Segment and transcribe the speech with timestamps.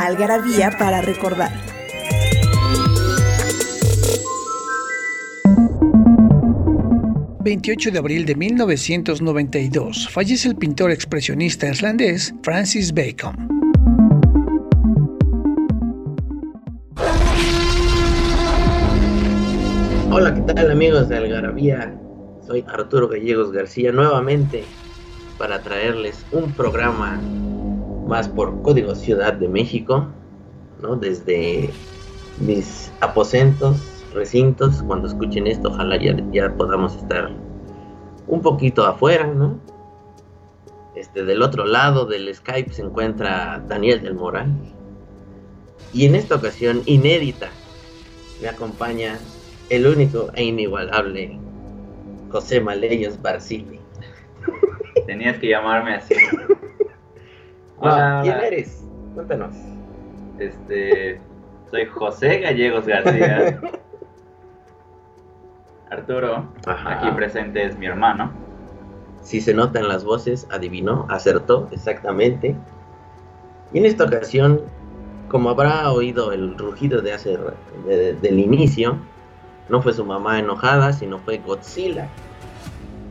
[0.00, 1.52] Algarabía para recordar.
[7.44, 10.08] ...28 de abril de 1992...
[10.10, 13.36] ...fallece el pintor expresionista irlandés Francis Bacon.
[20.10, 21.96] Hola, ¿qué tal amigos de Algarabía?
[22.46, 24.64] Soy Arturo Gallegos García nuevamente
[25.38, 27.20] para traerles un programa
[28.06, 30.06] más por Código Ciudad de México,
[30.80, 30.96] ¿no?
[30.96, 31.70] Desde
[32.40, 37.30] mis aposentos, recintos, cuando escuchen esto, ojalá ya, ya podamos estar
[38.26, 39.58] un poquito afuera, ¿no?
[40.94, 44.50] Este, del otro lado del Skype se encuentra Daniel del Moral.
[45.92, 47.50] Y en esta ocasión, inédita,
[48.40, 49.18] me acompaña
[49.68, 51.38] el único e inigualable
[52.30, 53.80] José Maleyos Barcili.
[55.06, 56.14] Tenías que llamarme así.
[57.78, 58.84] Hola, ¿Quién eres?
[59.14, 59.54] Cuéntanos.
[60.38, 61.20] Este,
[61.70, 63.60] soy José Gallegos García.
[65.90, 68.32] Arturo, aquí presente es mi hermano.
[69.22, 72.56] Si se notan las voces, adivinó, acertó exactamente.
[73.72, 74.62] Y en esta ocasión,
[75.28, 77.36] como habrá oído el rugido de hace
[77.86, 78.98] del inicio,
[79.68, 82.08] no fue su mamá enojada, sino fue Godzilla,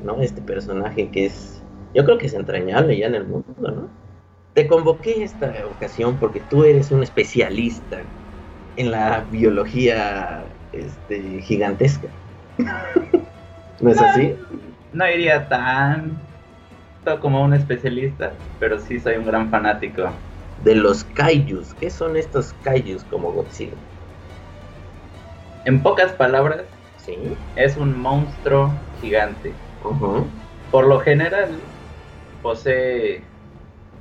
[0.04, 0.22] ¿no?
[0.22, 1.62] Este personaje que es,
[1.94, 4.05] yo creo que es entrañable ya en el mundo, ¿no?
[4.56, 8.02] Te convoqué esta ocasión porque tú eres un especialista
[8.78, 12.08] en la biología este, gigantesca.
[13.82, 14.34] ¿No es así?
[14.94, 16.18] No iría tan
[17.20, 20.10] como un especialista, pero sí soy un gran fanático.
[20.64, 21.74] De los kaijus.
[21.76, 23.74] ¿Qué son estos kaijus como Godzilla?
[25.66, 26.64] En pocas palabras,
[26.98, 27.18] ¿Sí?
[27.58, 29.54] es un monstruo gigante.
[30.72, 31.60] Por lo general,
[32.42, 33.22] posee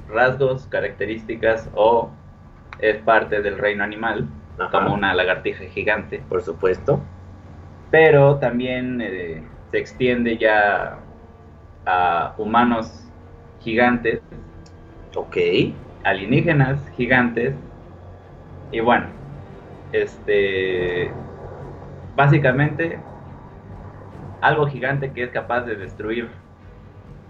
[0.08, 2.10] rasgos, características o
[2.78, 4.28] es parte del reino animal,
[4.70, 6.22] como una lagartija gigante.
[6.28, 7.00] Por supuesto.
[7.90, 10.98] Pero también eh, se extiende ya
[11.86, 13.08] a humanos
[13.60, 14.20] gigantes.
[15.14, 15.36] Ok.
[16.02, 17.54] Alienígenas gigantes.
[18.72, 19.06] Y bueno,
[19.92, 21.10] este
[22.16, 22.98] básicamente
[24.40, 26.28] algo gigante que es capaz de destruir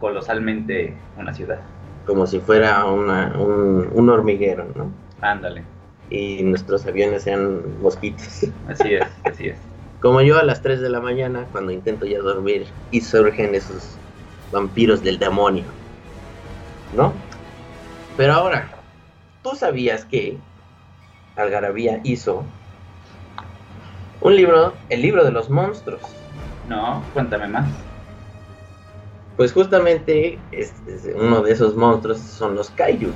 [0.01, 1.61] colosalmente una ciudad.
[2.07, 4.91] Como si fuera un, hormiguero, ¿no?
[5.21, 5.65] Ándale.
[6.11, 8.47] Y nuestros aviones sean mosquitos.
[8.69, 9.59] Así es, así es.
[10.01, 13.97] Como yo a las 3 de la mañana cuando intento ya dormir y surgen esos
[14.53, 15.65] vampiros del demonio.
[16.95, 17.13] ¿No?
[18.17, 18.69] Pero ahora,
[19.43, 20.39] ¿tú sabías que
[21.37, 22.45] Algarabía hizo
[24.21, 26.01] un libro, el libro de los monstruos.
[26.69, 27.69] No, cuéntame más.
[29.37, 30.39] Pues justamente
[31.17, 33.11] uno de esos monstruos son los kaiju,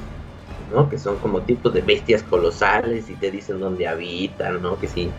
[0.73, 0.89] ¿no?
[0.89, 4.79] Que son como tipos de bestias colosales y te dicen dónde habitan, ¿no?
[4.81, 5.11] Que si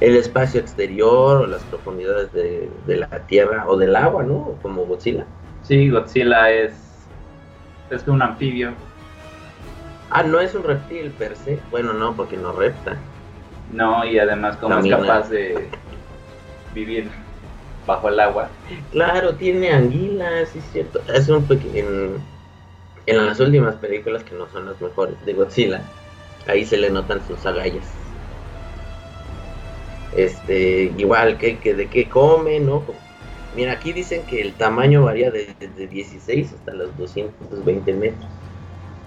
[0.00, 4.54] el espacio exterior o las profundidades de, la tierra o del agua, ¿no?
[4.62, 5.26] Como Godzilla.
[5.62, 6.86] Sí, Godzilla es
[7.90, 8.72] es un anfibio.
[10.10, 11.58] Ah, no es un reptil per se.
[11.70, 12.96] Bueno, no, porque no repta.
[13.72, 15.68] No, y además como es capaz de
[16.74, 17.10] vivir
[17.86, 18.48] bajo el agua.
[18.90, 21.00] Claro, tiene anguilas, es cierto.
[21.12, 22.16] Es un en,
[23.06, 25.80] en las últimas películas que no son las mejores de Godzilla,
[26.46, 27.86] ahí se le notan sus agallas.
[30.16, 32.82] Este, igual que, que de qué come, ¿no?
[33.54, 38.26] Mira, aquí dicen que el tamaño varía desde de 16 hasta los 220 metros.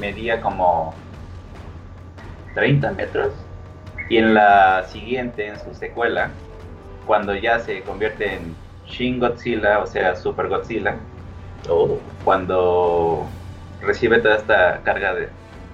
[0.00, 0.94] medía como
[2.54, 3.32] 30 metros.
[4.08, 6.30] Y en la siguiente, en su secuela,
[7.06, 8.54] cuando ya se convierte en
[8.86, 10.96] Shin Godzilla, o sea, Super Godzilla,
[11.68, 11.98] oh.
[12.24, 13.26] cuando
[13.82, 15.28] recibe toda esta carga de,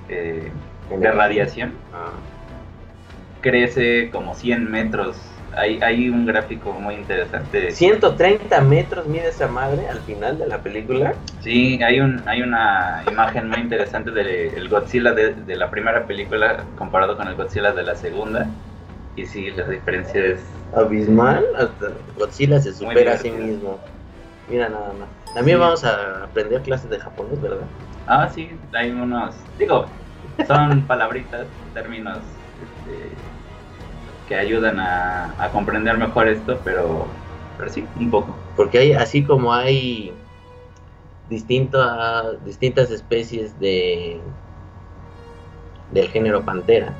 [0.08, 0.50] eh,
[0.90, 2.12] de radiación, ah.
[3.40, 5.16] crece como 100 metros
[5.56, 7.70] hay, hay un gráfico muy interesante.
[7.70, 11.14] 130 metros mide esa madre al final de la película.
[11.40, 16.64] Sí, hay un hay una imagen muy interesante del Godzilla de, de, la primera película
[16.76, 18.48] comparado con el Godzilla de la segunda.
[19.16, 20.40] Y sí, la diferencia es
[20.74, 21.44] abismal.
[21.56, 23.78] Hasta Godzilla se supera a sí mismo.
[24.48, 25.08] Mira nada más.
[25.34, 27.66] También vamos a aprender clases de japonés, ¿verdad?
[28.06, 29.34] Ah, sí, hay unos.
[29.58, 29.86] Digo,
[30.46, 33.08] son palabritas, términos este,
[34.28, 37.06] que ayudan a, comprender mejor esto, pero,
[37.56, 38.34] pero sí, un poco.
[38.56, 40.12] Porque hay, así como hay
[41.28, 44.20] distintas distintas especies de
[45.92, 46.92] del género pantera,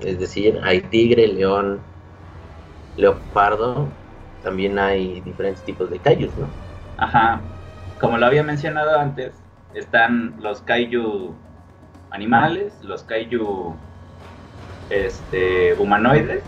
[0.00, 1.78] es decir, hay tigre, león,
[2.96, 3.88] leopardo,
[4.42, 6.48] también hay diferentes tipos de kaijus, ¿no?
[6.96, 7.40] Ajá,
[8.00, 9.34] como lo había mencionado antes,
[9.74, 11.34] están los kaiju
[12.14, 13.74] animales, los kaiju
[14.88, 16.42] este, humanoides,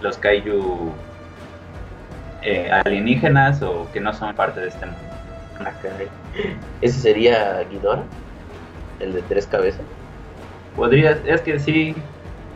[0.00, 0.92] los kaiju
[2.42, 5.06] eh, alienígenas o que no son parte de este mundo.
[5.60, 5.72] Ah,
[6.80, 8.04] ¿Ese sería Ghidorah?
[8.98, 9.84] ¿El de tres cabezas?
[10.74, 11.94] Podría, es que sí,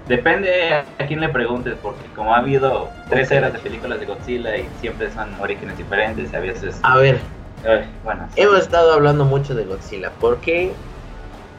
[0.08, 4.56] depende a quién le preguntes, porque como ha habido tres eras de películas de Godzilla
[4.56, 6.80] y siempre son orígenes diferentes, a veces...
[6.82, 7.20] A ver,
[8.02, 10.74] bueno, hemos estado hablando mucho de Godzilla, ¿por qué,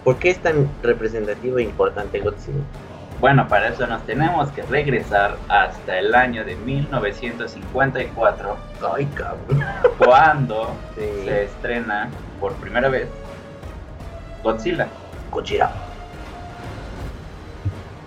[0.05, 2.59] ¿por qué es tan representativo e importante Godzilla?
[3.19, 8.55] Bueno, para eso nos tenemos que regresar hasta el año de 1954.
[8.93, 9.65] Ay, cabrón.
[9.97, 13.07] Cuando se estrena por primera vez
[14.43, 14.87] Godzilla.
[15.31, 15.71] Godzilla.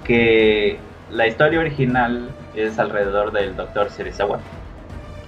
[0.05, 0.79] Que
[1.11, 3.91] la historia original es alrededor del Dr.
[3.91, 4.39] Serizawa.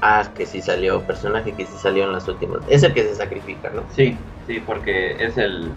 [0.02, 2.60] Ah, que sí salió, personaje que sí salió en las últimas.
[2.68, 3.82] Es el que se sacrifica, ¿no?
[3.94, 5.72] Sí, sí, porque es el,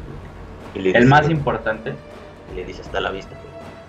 [0.75, 1.93] el más importante.
[2.51, 3.35] Y le dice hasta la vista.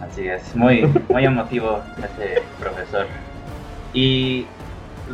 [0.00, 3.06] Así es, muy, muy emotivo ese profesor.
[3.92, 4.46] Y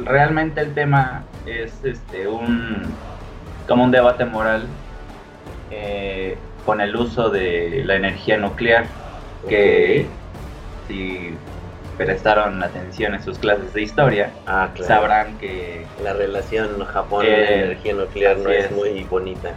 [0.04, 2.82] realmente el tema es este un
[3.66, 4.66] como un debate moral
[5.70, 6.36] eh,
[6.66, 8.86] con el uso de la energía nuclear
[9.48, 10.06] que
[10.88, 11.34] si
[11.96, 17.94] prestaron atención en sus clases de historia ah, sabrán que la relación Japón la energía
[17.94, 19.54] nuclear no es, muy bonita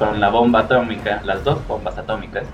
[0.00, 2.44] con la bomba atómica las dos bombas atómicas.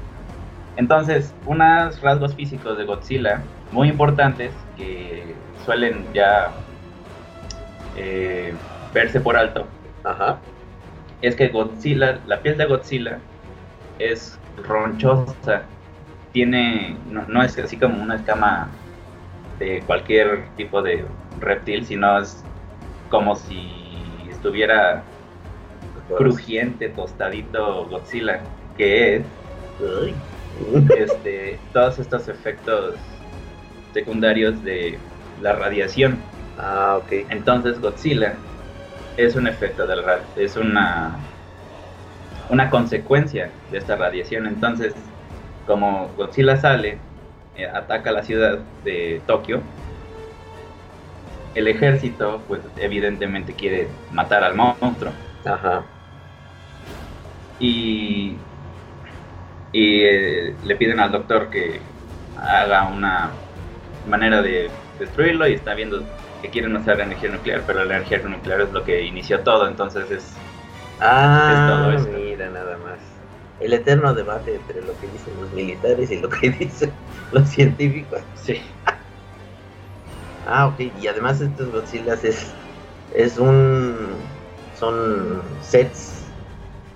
[0.76, 3.40] Entonces, unos rasgos físicos de Godzilla
[3.70, 5.32] muy importantes que
[5.64, 6.50] suelen ya
[7.96, 8.52] eh,
[8.92, 9.64] verse por alto.
[11.22, 13.18] Es que Godzilla, la piel de Godzilla
[14.00, 15.62] es ronchosa,
[16.32, 18.68] tiene, no, es así como una escama
[19.60, 21.04] de cualquier tipo de
[21.40, 22.44] reptil, sino es
[23.08, 23.70] como si
[24.28, 25.04] estuviera
[26.16, 28.40] crujiente, tostadito Godzilla,
[28.76, 29.22] que es
[30.96, 32.94] este, todos estos efectos
[33.92, 34.98] secundarios de
[35.42, 36.18] la radiación.
[36.58, 37.26] Ah, ok.
[37.30, 38.34] Entonces Godzilla
[39.16, 40.00] es un efecto del
[40.36, 41.16] es una
[42.48, 44.46] una consecuencia de esta radiación.
[44.46, 44.94] Entonces,
[45.66, 46.98] como Godzilla sale,
[47.56, 49.60] eh, ataca la ciudad de Tokio,
[51.54, 55.12] el ejército, pues evidentemente quiere matar al monstruo.
[55.44, 55.84] Ajá.
[57.58, 58.36] Y
[59.76, 61.82] y eh, le piden al doctor que
[62.34, 63.34] haga una
[64.06, 66.02] manera de destruirlo y está viendo
[66.40, 70.10] que quieren usar energía nuclear, pero la energía nuclear es lo que inició todo, entonces
[70.10, 70.34] es,
[71.00, 72.98] ah, Mira, nada más.
[73.60, 76.92] El eterno debate entre lo que dicen los militares y lo que dicen
[77.32, 78.20] los científicos.
[78.34, 78.60] Sí.
[80.46, 80.80] ah, ok.
[81.02, 82.54] Y además estos Godzilla es,
[83.14, 83.94] es un...
[84.78, 86.15] son sets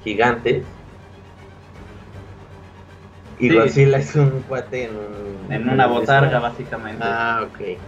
[0.05, 0.65] gigantes
[3.41, 5.53] y Godzilla es un cuate en un...
[5.53, 7.03] En una botarga, básicamente.
[7.03, 7.79] Ah, ok.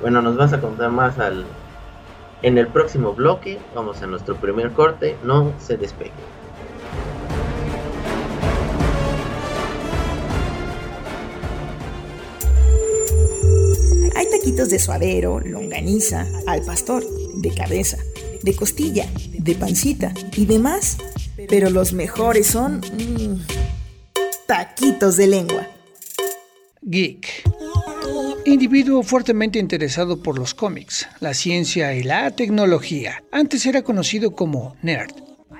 [0.00, 1.46] Bueno, nos vas a contar más al...
[2.42, 6.10] En el próximo bloque, vamos a nuestro primer corte, no se despegue.
[14.16, 17.04] Hay taquitos de suadero, longaniza, al pastor,
[17.34, 17.98] de cabeza,
[18.42, 20.98] de costilla, de pancita y demás,
[21.48, 22.80] pero los mejores son...
[22.80, 23.40] Mm,
[24.46, 25.66] taquitos de lengua.
[26.82, 27.42] Geek.
[28.44, 33.24] Individuo fuertemente interesado por los cómics, la ciencia y la tecnología.
[33.32, 35.12] Antes era conocido como nerd.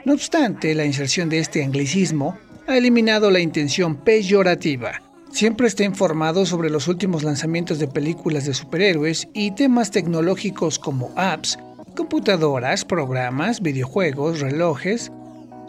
[0.05, 5.03] No obstante, la inserción de este anglicismo ha eliminado la intención peyorativa.
[5.33, 11.13] Siempre está informado sobre los últimos lanzamientos de películas de superhéroes y temas tecnológicos como
[11.17, 11.59] apps,
[11.97, 15.11] computadoras, programas, videojuegos, relojes,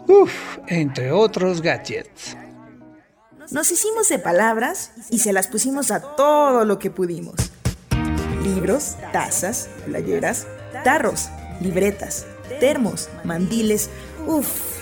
[0.06, 2.36] uff, entre otros gadgets.
[3.50, 7.34] Nos hicimos de palabras y se las pusimos a todo lo que pudimos.
[8.44, 10.46] libros, tazas, playeras,
[10.84, 11.28] tarros,
[11.60, 12.26] libretas,
[12.60, 13.90] termos, mandiles,
[14.26, 14.78] uff,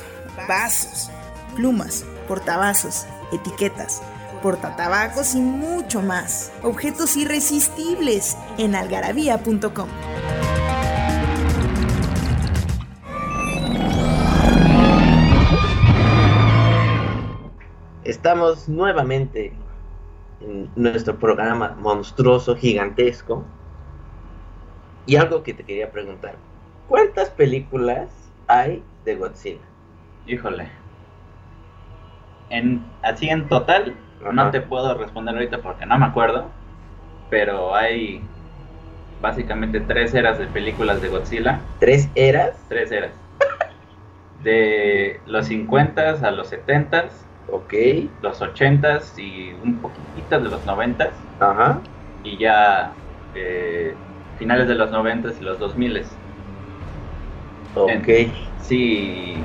[0.47, 1.11] vasos,
[1.57, 4.03] plumas, portavasos, etiquetas,
[4.43, 6.53] portatabacos y mucho más.
[6.63, 9.89] Objetos irresistibles en algarabía.com.
[18.07, 19.53] Estamos nuevamente
[20.41, 23.45] en nuestro programa monstruoso, gigantesco.
[25.07, 26.37] Y algo que te quería preguntar.
[26.89, 28.09] ¿Cuántas películas
[28.47, 29.61] hay de Godzilla?
[30.25, 30.69] Híjole.
[32.51, 34.33] En, así en total, Ajá.
[34.33, 36.47] no te puedo responder ahorita porque no me acuerdo.
[37.29, 38.23] Pero hay
[39.21, 41.61] básicamente tres eras de películas de Godzilla.
[41.81, 42.57] ¿Tres eras?
[42.69, 43.11] Tres eras.
[44.45, 47.75] De los 50s a los 70s, Ok.
[48.23, 51.13] los 80s y un poquitito de los 90s.
[51.39, 51.81] Ajá.
[52.23, 52.95] Y ya
[53.35, 53.95] eh,
[54.39, 56.07] finales de los 90s y los 2000s.
[57.75, 58.09] Ok.
[58.63, 59.45] Sí,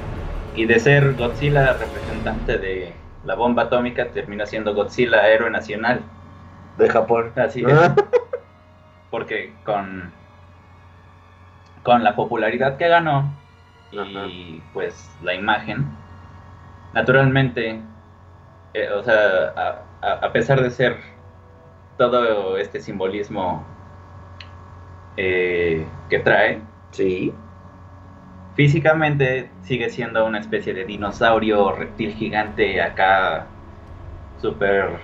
[0.56, 2.94] y de ser Godzilla representante de
[3.26, 6.02] la bomba atómica, termina siendo Godzilla héroe nacional.
[6.78, 7.32] De Japón.
[7.36, 7.72] Así es.
[7.72, 7.96] Ah,
[9.12, 10.12] Porque con,
[11.84, 13.32] con la popularidad que ganó
[13.92, 14.28] y Ajá.
[14.74, 15.86] pues la imagen,
[16.94, 17.82] naturalmente,
[18.74, 20.98] eh, o sea, a, a- a pesar de ser
[21.98, 23.66] todo este simbolismo
[25.18, 26.62] eh, que trae,
[26.92, 27.34] Sí.
[28.54, 33.48] físicamente sigue siendo una especie de dinosaurio reptil gigante acá
[34.38, 35.02] súper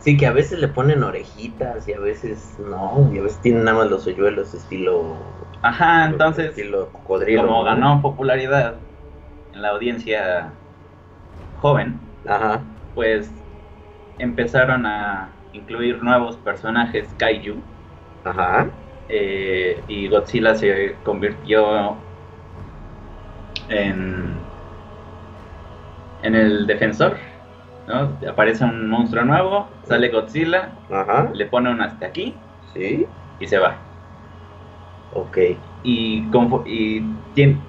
[0.00, 3.64] Sí, que a veces le ponen orejitas y a veces no, y a veces tienen
[3.64, 5.16] nada más los hoyuelos estilo.
[5.62, 7.42] ajá entonces Estilo cocodrilo.
[7.42, 8.80] como ganó popularidad
[9.52, 10.54] en la audiencia
[11.54, 12.62] joven Ajá.
[12.94, 13.30] pues
[14.18, 17.56] empezaron a incluir nuevos personajes kaiju
[18.24, 18.70] Ajá.
[19.08, 21.96] eh, y Godzilla se convirtió
[23.68, 24.40] en
[26.22, 27.16] en el defensor
[27.86, 28.16] ¿no?
[28.28, 31.30] aparece un monstruo nuevo sale Godzilla Ajá.
[31.34, 32.34] le pone un hasta aquí
[32.72, 33.06] Sí.
[33.38, 33.76] y se va
[35.14, 35.36] Ok.
[35.82, 36.30] y,
[36.66, 37.00] y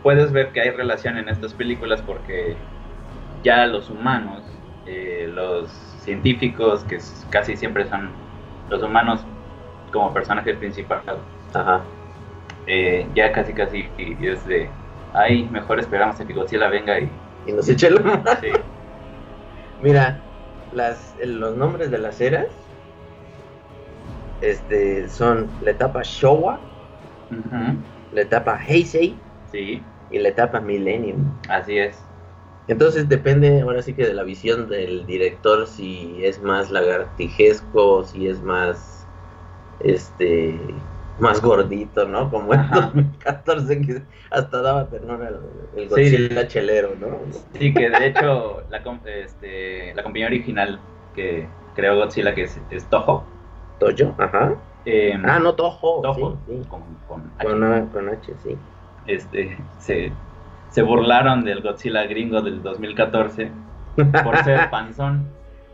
[0.01, 2.55] puedes ver que hay relación en estas películas porque
[3.43, 4.41] ya los humanos,
[4.85, 5.69] eh, los
[6.03, 8.09] científicos, que casi siempre son
[8.69, 9.21] los humanos
[9.91, 11.05] como personajes principales,
[11.53, 11.81] Ajá.
[12.67, 13.87] eh, ya casi casi
[14.21, 14.69] es de,
[15.13, 17.09] ay, mejor esperamos a que Godzilla venga y...
[17.45, 18.23] Y nos la mano.
[18.41, 18.47] sí.
[19.81, 20.19] Mira,
[20.73, 22.47] las, los nombres de las eras
[24.41, 26.59] este, son la etapa Showa,
[28.13, 29.15] la etapa Heisei
[29.51, 31.17] sí, y la etapa Millennium.
[31.49, 32.01] así es.
[32.67, 38.27] Entonces depende ahora sí que de la visión del director si es más lagartijesco, si
[38.27, 39.09] es más
[39.79, 42.29] este más gordito, ¿no?
[42.31, 42.73] Como en Ajá.
[42.73, 47.21] 2014 que hasta daba ternura el, el Godzilla chelero, ¿no?
[47.53, 52.89] Sí, que de hecho la, este, la compañía original que creó Godzilla, que es, es
[52.89, 53.31] Toho,
[53.77, 54.63] Toyo, ajá.
[54.85, 56.01] eh, Ah, no, Toho.
[56.01, 56.67] Toho, sí, sí.
[56.67, 57.47] con- con H.
[57.47, 58.59] Con, con H, sí.
[59.05, 60.17] este, se,
[60.73, 63.51] se burlaron del Godzilla gringo del 2014
[64.23, 65.27] por ser panzón.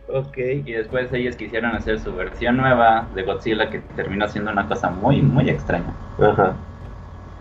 [0.09, 0.37] Ok.
[0.37, 4.89] Y después ellos quisieron hacer su versión nueva de Godzilla que terminó siendo una cosa
[4.89, 5.93] muy, muy extraña.
[6.21, 6.53] Ajá.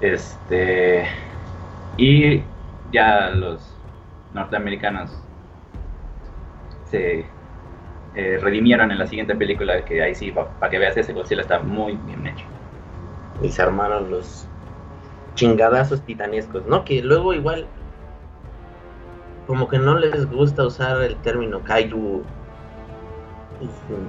[0.01, 1.05] Este.
[1.97, 2.43] Y
[2.93, 3.75] ya los
[4.35, 5.21] norteamericanos
[6.85, 7.25] se
[8.15, 11.59] eh, redimieron en la siguiente película, que ahí sí, para que veas, ese Godzilla está
[11.59, 12.45] muy bien hecho.
[13.43, 14.47] Y se armaron los
[15.39, 16.85] chingadazos titanescos, ¿no?
[16.85, 17.65] Que luego igual
[19.47, 22.23] como que no les gusta usar el término kaiju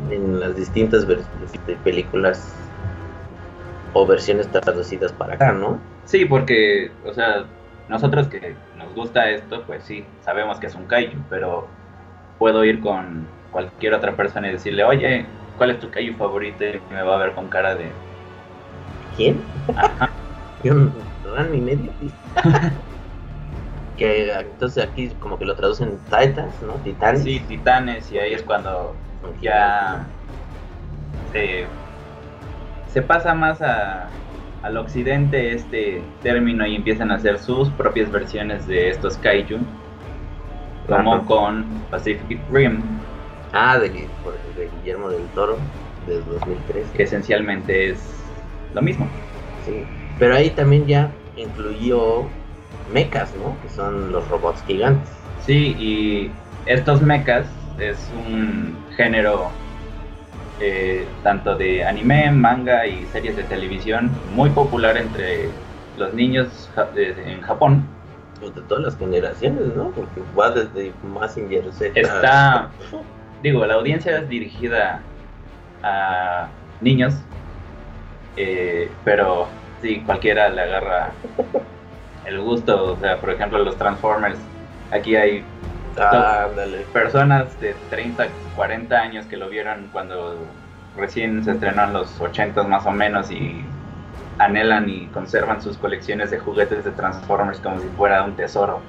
[0.10, 2.52] en las distintas vers- este, películas
[3.94, 5.80] o versiones traducidas para acá, ¿no?
[6.06, 7.46] Sí, porque, o sea,
[7.88, 11.68] nosotros que nos gusta esto, pues sí, sabemos que es un kaiju, pero
[12.40, 15.26] puedo ir con cualquier otra persona y decirle, oye,
[15.58, 16.64] ¿cuál es tu kaiju favorito?
[16.66, 17.92] Y me va a ver con cara de,
[19.16, 19.42] ¿Quién?
[19.76, 20.12] ajá,
[20.64, 20.74] Yo
[21.30, 21.92] un ran y medio.
[23.98, 26.74] que entonces aquí como que lo traducen Titans, ¿no?
[26.84, 27.24] Titanes.
[27.24, 28.96] sí, titanes, y ahí es cuando
[29.42, 30.06] ya
[31.34, 31.66] se,
[32.94, 34.08] se pasa más a,
[34.64, 39.58] al occidente este término y empiezan a hacer sus propias versiones de estos kaiju,
[40.88, 41.26] como Ajá.
[41.26, 42.82] con Pacific Rim,
[43.52, 45.58] Ah, de, de Guillermo del Toro,
[46.08, 46.96] de 2013.
[46.96, 48.00] que esencialmente es
[48.74, 49.08] lo mismo.
[49.66, 49.84] Sí,
[50.20, 52.24] pero ahí también ya incluyó
[52.92, 53.58] mechas, ¿no?
[53.62, 55.10] Que son los robots gigantes.
[55.46, 56.32] Sí, y
[56.66, 57.48] estos mechas
[57.80, 59.50] es un género
[60.60, 65.50] eh, tanto de anime, manga y series de televisión, muy popular entre
[65.98, 67.84] los niños ja- en Japón.
[68.40, 69.92] Pues de todas las generaciones, ¿no?
[69.92, 72.00] Porque va desde Massinger Z.
[72.00, 72.72] Está,
[73.42, 75.04] digo, la audiencia es dirigida
[75.84, 77.14] a niños,
[78.36, 81.14] eh, pero sí, cualquiera le agarra
[82.26, 82.94] el gusto.
[82.94, 84.40] O sea, por ejemplo, los Transformers.
[84.92, 85.44] Aquí hay
[85.98, 86.48] Ah,
[86.94, 90.56] personas de 30, 40 años que lo vieron cuando
[90.96, 93.66] recién se estrenó en los 80 más o menos y
[94.38, 98.80] anhelan y conservan sus colecciones de juguetes de Transformers como si fuera un tesoro.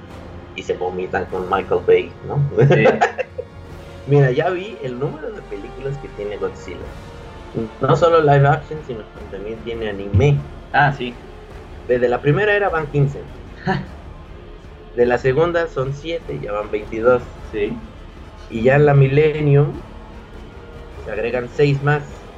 [0.55, 2.49] Y se vomitan con Michael Bay, ¿no?
[2.69, 2.85] Sí,
[4.05, 6.77] Mira, ya vi el número de películas que tiene Godzilla.
[7.81, 10.39] No solo live action, sino que también tiene anime.
[10.71, 11.17] Ah, sí,
[11.87, 13.29] Desde la primera era van 15.
[14.93, 17.25] De la segunda son 7, ya van 22.
[17.43, 17.81] sí.
[18.47, 19.83] Y ya en la Millennium
[20.99, 22.31] se agregan 6 más.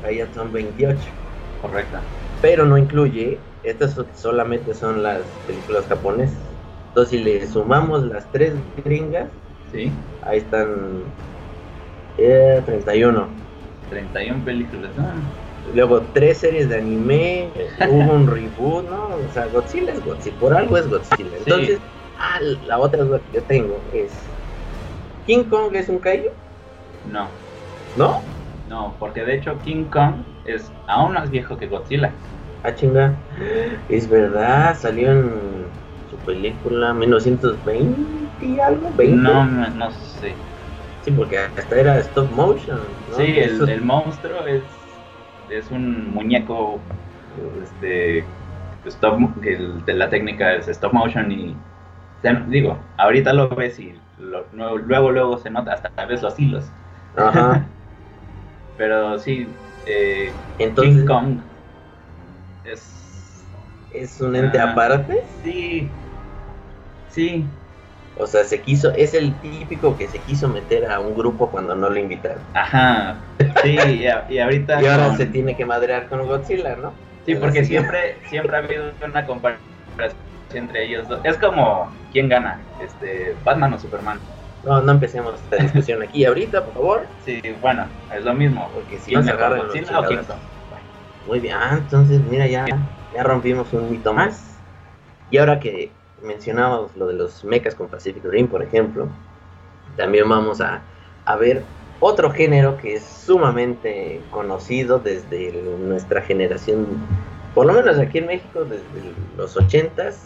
[0.00, 1.12] Ahí ya son 28.
[1.56, 1.98] Correcto.
[2.40, 6.56] Pero no incluye, estas so- solamente son las películas japonesas.
[6.88, 9.32] Entonces si le sumamos las 3 gringas,
[9.68, 11.12] Sí, ahí están
[12.16, 13.42] eh, 31.
[13.88, 14.94] 31 películas.
[14.98, 15.22] Ah,
[15.72, 19.08] Luego tres series de anime, hubo un reboot, ¿no?
[19.16, 21.36] O sea, Godzilla es Godzilla, por algo es Godzilla.
[21.36, 21.80] Entonces,
[22.14, 24.36] ah, la otra duda que yo tengo es,
[25.24, 26.30] ¿King Kong es un kaiju?
[27.04, 27.30] no,
[27.94, 28.24] ¿No?
[28.64, 32.16] no, porque de hecho King Kong es aún más viejo que Godzilla.
[32.62, 33.22] Ah, chinga.
[33.88, 35.72] Es verdad, salió en
[36.06, 39.16] su película 1920 y algo, 20.
[39.16, 40.36] No, no, no sé.
[41.00, 42.78] Sí, porque hasta era stop motion.
[43.08, 43.16] ¿no?
[43.16, 44.75] Sí, Eso- el, el monstruo es,
[45.48, 46.84] es un muñeco
[47.62, 48.34] este,
[48.84, 51.56] stop, de la técnica es stop motion y
[52.48, 56.72] digo, ahorita lo ves y lo- luego, luego se nota hasta ves los hilos.
[57.16, 57.72] Ajá.
[58.76, 61.42] Pero sí, eh, Entonces, King Kong
[62.64, 63.48] es...
[63.90, 64.72] ¿es un ente Ah.
[64.72, 65.14] aparte?
[65.42, 65.96] Sí,
[67.06, 67.50] sí,
[68.18, 71.74] O sea, se quiso, es el típico que se quiso meter a un grupo cuando
[71.76, 72.44] no lo invitaron.
[72.54, 73.22] ajá,
[73.62, 74.80] sí, y, a- y ahorita...
[74.80, 76.94] Y ahora con- se tiene que madrear con Godzilla, ¿no?
[77.24, 79.60] Sí, porque siempre, siempre ha habido una comparación
[80.54, 81.20] entre ellos dos.
[81.24, 82.64] Es como, ¿quién gana?
[82.78, 84.20] Este, Batman o Superman.
[84.62, 87.08] No, no empecemos esta discusión aquí ahorita, por favor.
[87.20, 88.70] Sí, bueno, es lo mismo.
[88.72, 90.04] Porque si ¿Quién no se los Godzilla o?
[91.24, 92.66] Muy bien, ah, entonces mira, ya,
[93.12, 94.62] ya rompimos un mito más.
[95.30, 99.08] Y ahora que mencionamos lo de los mechas con Pacific Rim, por ejemplo,
[99.96, 100.82] también vamos a,
[101.24, 101.62] a ver
[102.00, 106.86] otro género que es sumamente conocido desde el- nuestra generación,
[107.54, 110.20] por lo menos aquí en México, desde los 80s.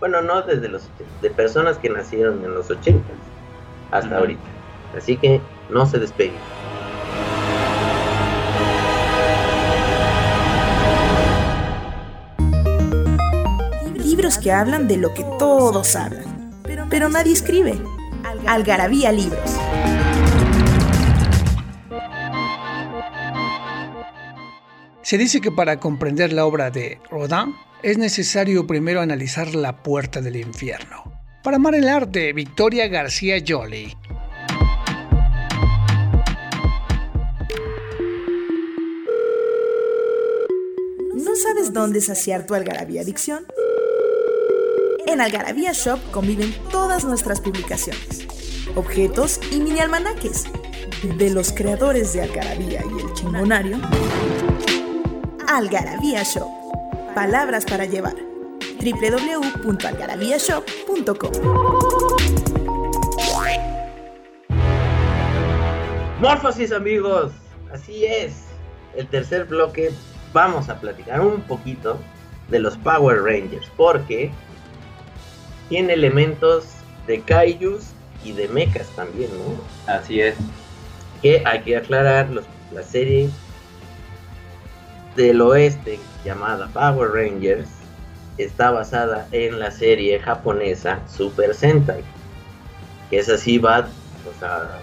[0.00, 3.18] Bueno, no desde los 80s, de personas que nacieron en los 80s
[3.90, 4.50] hasta ahorita.
[4.96, 6.40] Así que no se despeguen.
[14.28, 16.52] Libros que hablan de lo que todos hablan,
[16.90, 17.80] pero nadie escribe.
[18.46, 19.56] Algarabía Libros.
[25.00, 30.20] Se dice que para comprender la obra de Rodin es necesario primero analizar La Puerta
[30.20, 31.10] del Infierno.
[31.42, 33.96] Para amar el arte, Victoria García Jolie.
[41.14, 43.46] ¿No sabes dónde saciar tu algarabía adicción?
[45.08, 48.26] En Algarabía Shop conviven todas nuestras publicaciones,
[48.76, 50.44] objetos y mini almanaques
[51.02, 53.78] de los creadores de Algarabía y el Chingonario.
[55.48, 56.46] Algarabía Shop.
[57.14, 58.16] Palabras para llevar.
[58.82, 61.32] www.algarabíashop.com
[66.20, 67.32] Morfosis amigos,
[67.72, 68.34] así es.
[68.94, 69.90] El tercer bloque
[70.34, 71.98] vamos a platicar un poquito
[72.50, 74.30] de los Power Rangers porque
[75.68, 76.64] tiene elementos
[77.06, 77.86] de kaijus
[78.24, 79.92] y de mechas también, ¿no?
[79.92, 80.34] Así es.
[81.22, 83.30] Que hay que aclarar, los- la serie
[85.16, 87.68] del oeste llamada Power Rangers
[88.36, 92.02] está basada en la serie japonesa Super Sentai.
[93.10, 94.78] Que es así, va, o sea,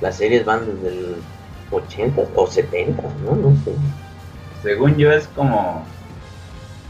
[0.00, 1.16] las series van desde el
[1.70, 3.36] 80 o 70, ¿no?
[3.36, 3.72] No sé.
[4.62, 5.84] Según yo es como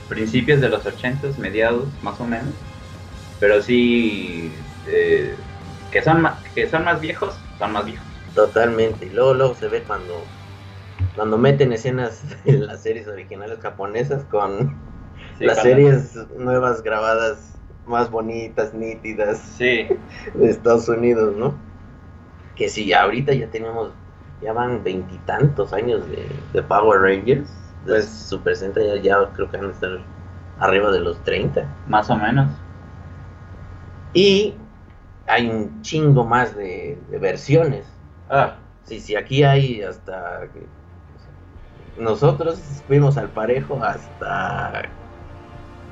[0.08, 2.54] principios de los 80 mediados más o menos.
[3.44, 4.54] Pero sí,
[4.86, 5.36] eh,
[5.90, 8.06] que, son ma- que son más viejos, son más viejos.
[8.34, 9.06] Totalmente.
[9.06, 10.28] Y luego, luego se ve cuando,
[11.14, 14.80] cuando meten escenas en las series originales japonesas con
[15.38, 19.88] Sí, las series nuevas grabadas más bonitas, nítidas Sí,
[20.34, 21.60] de Estados Unidos, ¿no?
[22.56, 23.92] que si ahorita ya tenemos,
[24.40, 27.50] ya van veintitantos años de, de Power Rangers,
[27.84, 29.90] pues su presente ya, ya creo que van a estar
[30.58, 31.76] arriba de los 30.
[31.86, 32.48] Más o menos.
[34.14, 34.54] Y
[35.26, 37.86] hay un chingo más de, de versiones.
[38.28, 40.50] Ah, Sí, sí, aquí hay hasta...
[41.96, 44.96] Nosotros fuimos al parejo hasta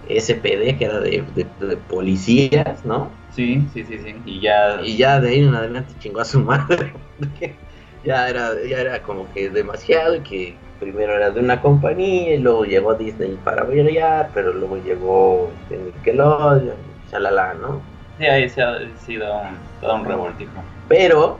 [0.02, 3.18] SPD, que era de, de- de policías, ¿no?
[3.28, 4.22] sí, sí, sí, sí.
[4.24, 4.80] Y ya.
[4.82, 6.94] Y ya de ahí en adelante chingó a su madre.
[8.04, 12.38] ya era, ya era como que demasiado y que primero era de una compañía y
[12.38, 17.91] luego llegó Disney para brillar, pero luego llegó Nickelodeon, shalala, ¿no?
[18.18, 20.52] Sí, ahí se ha sido un- todo un revoltijo.
[20.88, 21.38] Pero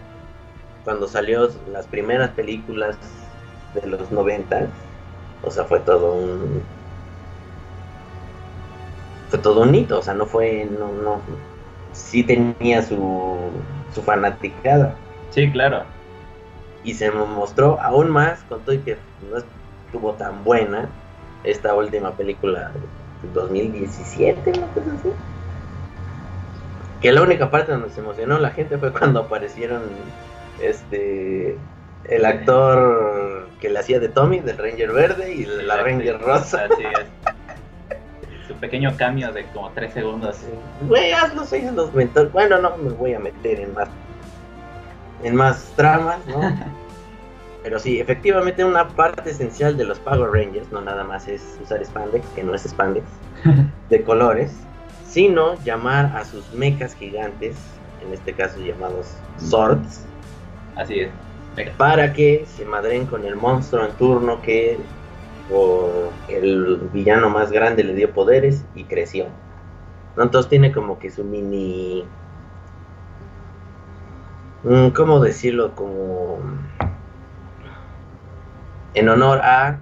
[0.85, 2.97] cuando salió las primeras películas
[3.75, 4.67] de los 90,
[5.45, 6.63] o sea, fue todo un
[9.29, 11.21] fue todo un hito, o sea, no fue no no
[11.93, 13.51] sí tenía su
[13.95, 14.97] su fanaticada
[15.31, 15.85] Sí, claro.
[16.85, 18.99] y se mostró aún más con todo y que
[19.31, 20.89] no estuvo tan buena
[21.45, 22.71] esta última película
[23.23, 24.67] de 2017, ¿no?
[27.03, 29.83] Que la única parte donde se emocionó la gente fue cuando aparecieron
[30.62, 31.59] este
[32.05, 36.67] el actor que le hacía de Tommy, del Ranger Verde y de la Ranger Rosa.
[36.71, 37.07] Así es.
[38.49, 40.41] Su pequeño cambio de como tres segundos.
[40.88, 42.33] Güey, hazlo seis los mentores.
[42.33, 43.88] Bueno, no me voy a meter en más
[45.23, 46.41] en más tramas, ¿no?
[47.62, 51.85] Pero sí, efectivamente una parte esencial de los Power Rangers no nada más es usar
[51.85, 53.07] spandex, que no es spandex,
[53.88, 54.53] de colores,
[55.12, 57.55] sino llamar a sus mechas gigantes,
[58.03, 60.07] en este caso llamados Zords,
[60.75, 61.11] Así es.
[61.77, 64.79] Para que se madren con el monstruo en turno que
[65.51, 69.27] por el villano más grande le dio poderes y creció.
[70.16, 70.22] ¿No?
[70.22, 72.07] Entonces tiene como que su mini...
[74.62, 75.75] mm, ¿Cómo decirlo?
[75.75, 76.38] Como...
[78.94, 79.79] En honor a...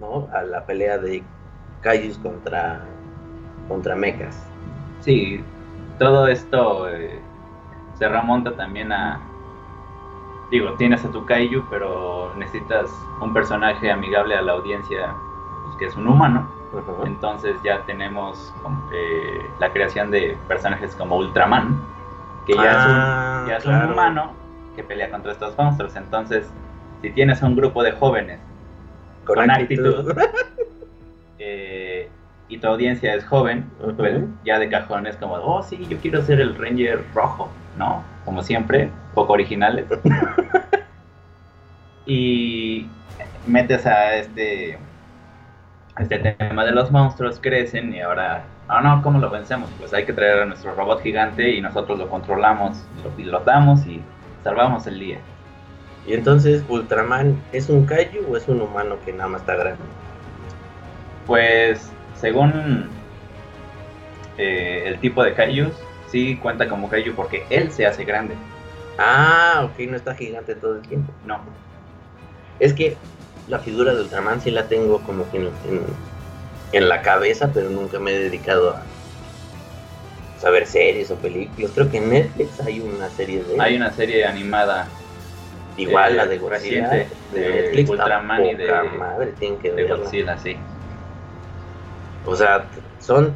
[0.00, 0.28] ¿no?
[0.32, 1.24] A la pelea de
[1.80, 2.84] Kaijus contra...
[3.66, 4.49] Contra mechas.
[5.00, 5.42] Sí,
[5.98, 7.18] todo esto eh,
[7.98, 9.20] se remonta también a.
[10.50, 15.14] Digo, tienes a tu Kaiju, pero necesitas un personaje amigable a la audiencia,
[15.64, 16.48] pues, que es un humano.
[17.04, 18.52] Entonces ya tenemos
[18.92, 21.80] eh, la creación de personajes como Ultraman,
[22.46, 23.86] que ya, es, Ah, un, ya es claro.
[23.86, 24.32] un humano
[24.76, 25.96] que pelea contra estos monstruos.
[25.96, 26.48] Entonces,
[27.02, 28.40] si tienes a un grupo de jóvenes
[29.24, 30.12] con actitud.
[31.38, 31.89] eh,
[32.50, 36.20] y tu audiencia es joven, pues ya de cajón es como, oh sí, yo quiero
[36.22, 38.02] ser el Ranger rojo, ¿no?
[38.24, 39.86] Como siempre, poco originales.
[42.06, 42.88] y
[43.46, 44.78] metes a este,
[45.96, 49.70] este tema de los monstruos, crecen y ahora, ah no, ¿cómo lo vencemos?
[49.78, 54.02] Pues hay que traer a nuestro robot gigante y nosotros lo controlamos, lo pilotamos y
[54.42, 55.18] salvamos el día.
[56.04, 59.82] Y entonces, ¿Ultraman es un kaiju o es un humano que nada más está grande?
[61.28, 63.00] Pues según
[64.36, 68.36] eh, el tipo de Kaijus, sí cuenta como Kaiju porque él se hace grande.
[68.98, 71.12] Ah, ok, no está gigante todo el tiempo.
[71.24, 71.42] No,
[72.58, 72.96] Es que
[73.46, 75.86] la figura de Ultraman sí la tengo como que en, en-
[76.72, 78.86] en la cabeza, pero nunca me he dedicado a
[80.36, 81.72] saber series o películas.
[81.74, 84.92] Creo que en Netflix hay una serie de hay una serie animada
[85.76, 87.90] igual eh, la de Godzilla reciente de, de Netflix.
[87.90, 89.96] Ultraman y de- poca madre, tienen que de verla.
[89.96, 90.56] Godzilla, sí.
[92.26, 92.66] O sea,
[92.98, 93.34] son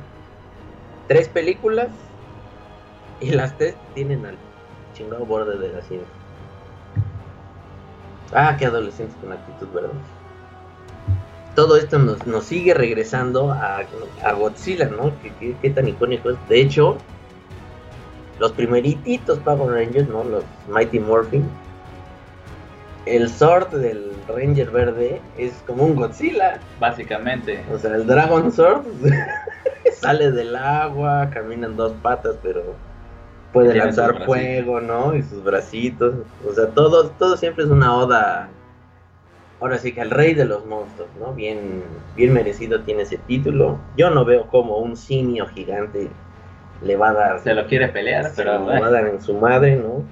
[1.09, 1.89] tres películas
[3.21, 4.37] y las tres tienen al
[4.95, 6.07] chingado borde del asiento.
[8.33, 9.91] Ah, qué adolescentes con actitud, ¿verdad?
[11.55, 13.85] Todo esto nos, nos sigue regresando a,
[14.33, 15.13] Godzilla, ¿no?
[15.23, 16.49] ¿Qué, qué, qué tan icónico es.
[16.49, 16.99] De hecho,
[18.41, 20.25] los primerititos Power Rangers, ¿no?
[20.25, 21.49] Los Mighty Morphin.
[23.07, 26.59] El Sword del Ranger verde es como un Godzilla.
[26.81, 28.85] Básicamente, O sea, el Dragon Sword
[29.93, 32.63] sale del agua, camina en dos patas, pero
[33.53, 35.15] puede lanzar fuego, ¿no?
[35.15, 36.15] Y sus bracitos.
[36.47, 38.49] O sea, todo, todo siempre es una oda.
[39.61, 41.33] Ahora sí que el rey de los monstruos, ¿no?
[41.33, 41.83] Bien,
[42.17, 43.79] bien merecido tiene ese título.
[43.97, 46.11] Yo no veo como un simio gigante
[46.83, 47.41] le va a dar.
[47.41, 50.05] se lo quiere pelear, se pero lo va a dar en su madre, ¿no?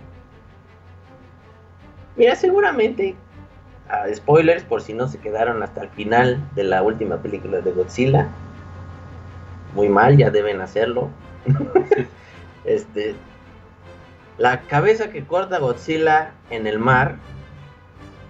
[2.17, 3.15] Mira, seguramente.
[3.89, 7.73] Ah, spoilers por si no se quedaron hasta el final de la última película de
[7.73, 8.29] Godzilla.
[9.75, 11.09] Muy mal, ya deben hacerlo.
[12.65, 13.15] este.
[14.39, 17.17] La cabeza que corta Godzilla en el mar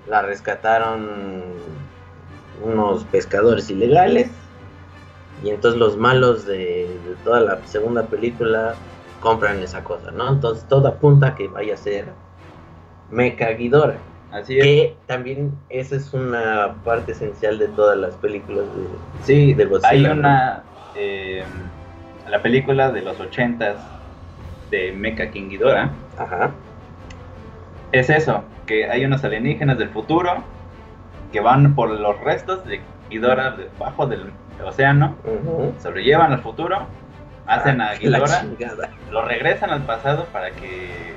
[0.08, 1.40] la rescataron
[2.62, 4.30] unos pescadores ilegales.
[5.42, 8.74] Y entonces los malos de, de toda la segunda película
[9.20, 10.28] compran esa cosa, ¿no?
[10.28, 12.06] Entonces todo apunta a que vaya a ser
[13.10, 14.11] Mecha Ghidorah.
[14.32, 14.64] Así es.
[14.64, 18.86] Que también esa es una parte esencial de todas las películas de,
[19.24, 20.62] Sí, de Godzilla, hay una.
[20.94, 21.44] eh,
[22.28, 23.76] la película de los ochentas
[24.70, 26.50] de Mecha King Ghidorah Ajá.
[27.92, 30.42] es eso: que hay unos alienígenas del futuro
[31.30, 34.30] que van por los restos de Ghidorah debajo del
[34.64, 35.74] océano, ujú.
[35.78, 36.86] se lo llevan al futuro,
[37.46, 38.44] hacen Ah, a la Ghidorah,
[39.10, 41.12] lo regresan al pasado para que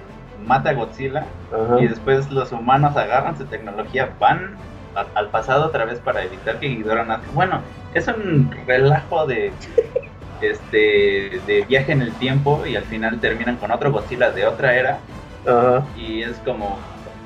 [0.46, 1.80] mate a Godzilla Ajá.
[1.82, 4.56] y después los humanos agarran su tecnología, van
[4.96, 7.28] a- al pasado otra vez para evitar que Ghidorah nazca.
[7.34, 7.62] Bueno,
[7.94, 9.52] es un relajo de
[10.42, 14.76] este de viaje en el tiempo y al final terminan con otro Godzilla de otra
[14.76, 15.00] era
[15.48, 15.84] Ajá.
[15.98, 16.78] y es como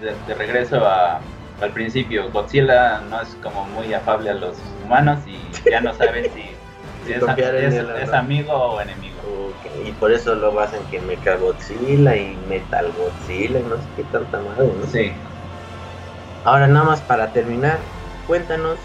[0.02, 1.20] de, de regreso a,
[1.62, 2.30] al principio.
[2.32, 6.44] Godzilla no es como muy afable a los humanos y ya no saben si,
[7.06, 9.19] si es, amigo o enemigo.
[9.86, 14.04] Y por eso lo basan que Mecha Godzilla y Metal Godzilla y no sé qué
[14.06, 14.88] tanta madre, ¿no?
[14.88, 15.12] Sí.
[16.46, 17.78] Ahora nada más para terminar,
[18.28, 18.78] cuéntanos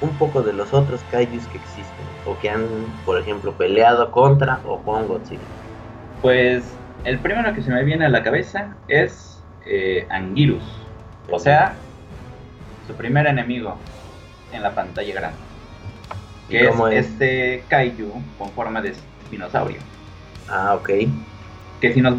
[0.00, 2.66] un poco de los otros kaijus que existen o que han,
[3.04, 5.40] por ejemplo, peleado contra o con Godzilla.
[6.22, 6.64] Pues
[7.04, 10.64] el primero que se me viene a la cabeza es eh, Anguirus.
[11.30, 11.74] O sea,
[12.86, 13.76] su primer enemigo
[14.52, 15.38] en la pantalla grande.
[16.48, 17.06] ¿Y Que es, es?
[17.06, 18.94] este kaiju con forma de
[19.30, 19.78] dinosaurio.
[20.48, 20.90] Ah, ok.
[21.80, 22.14] Que si nos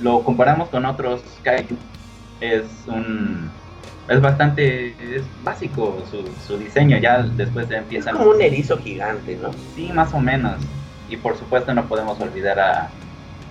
[0.00, 1.76] lo comparamos con otros kaiju,
[2.40, 3.50] es un...
[4.08, 4.90] Es bastante...
[5.16, 6.98] Es básico su, su diseño.
[6.98, 8.16] Ya después Es empiezan...
[8.16, 9.50] como un erizo gigante, ¿no?
[9.74, 10.54] Sí, más o menos.
[11.08, 12.90] Y por supuesto no podemos olvidar a,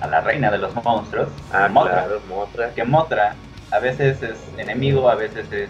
[0.02, 2.06] a la reina de los monstruos, Ah, Mothra.
[2.06, 2.70] claro, Motra.
[2.74, 3.36] Que Mothra
[3.72, 5.70] a veces es enemigo, a veces es...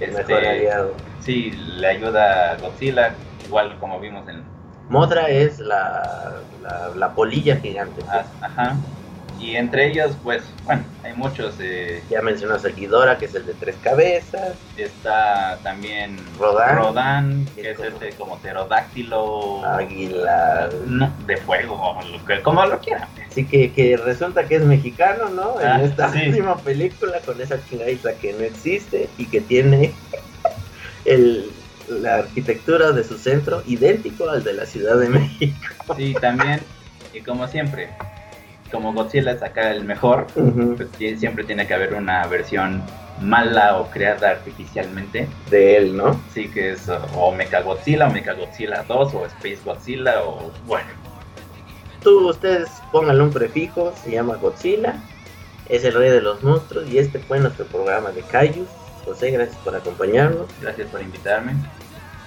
[0.00, 0.94] este, Mejor aliado.
[1.20, 3.14] sí, le ayuda a Godzilla,
[3.46, 4.42] igual como vimos en...
[4.88, 6.02] Motra es la,
[6.62, 8.02] la, la polilla gigante.
[8.08, 8.76] ah, Ajá.
[9.40, 11.54] Y entre ellos, pues, bueno, hay muchos.
[11.58, 14.54] eh, Ya mencionas a Ghidorah, que es el de tres cabezas.
[14.76, 16.16] está también.
[16.38, 20.68] Rodan, Es que es como- este como pterodáctilo Águila.
[20.86, 23.08] no, de fuego, o lo que- como lo quieran.
[23.28, 25.60] Así que, que resulta que es mexicano, ¿no?
[25.60, 26.28] En Ah, esta sí.
[26.28, 29.92] última película con esa chingadita que no existe y que tiene
[31.04, 31.50] el,
[32.00, 35.56] la arquitectura de su centro idéntico al de la Ciudad de México.
[35.96, 36.60] Sí, también,
[37.12, 37.88] y como siempre,
[38.70, 40.26] como Godzilla es acá el mejor,
[40.76, 42.82] pues siempre tiene que haber una versión
[43.20, 45.28] mala o creada artificialmente.
[45.50, 46.20] De él, ¿no?
[46.34, 50.88] Sí, que es o- o Mechagodzilla, o Mechagodzilla 2, o Space Godzilla, o bueno.
[52.02, 54.94] Tú, ustedes pónganle un prefijo, se llama Godzilla,
[55.68, 58.66] es el rey de los monstruos y este fue nuestro programa de Kaiju.
[59.04, 60.48] José, gracias por acompañarnos.
[60.60, 61.54] Gracias por invitarme.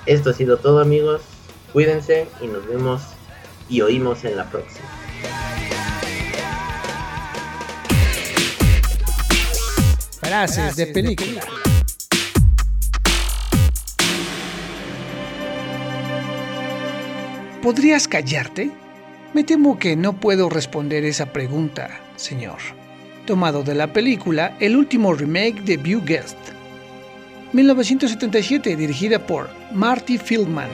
[0.06, 1.22] Esto ha sido todo, amigos.
[1.74, 3.02] Cuídense y nos vemos
[3.70, 4.88] y oímos en la próxima.
[10.22, 11.42] Frases de película.
[17.62, 18.70] ¿Podrías callarte?
[19.34, 22.58] Me temo que no puedo responder esa pregunta, señor.
[23.26, 26.55] Tomado de la película El último remake de View Guest.
[27.53, 30.69] 1977, dirigida por Marty Fieldman.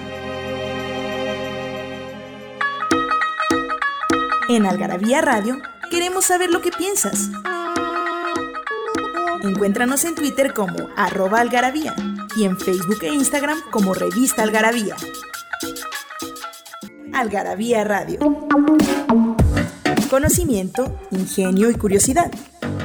[4.49, 7.29] En Algarabía Radio queremos saber lo que piensas.
[9.43, 11.95] Encuéntranos en Twitter como arroba algarabía
[12.35, 14.95] y en Facebook e Instagram como revista algarabía.
[17.13, 18.19] Algarabía Radio.
[20.09, 22.31] Conocimiento, ingenio y curiosidad.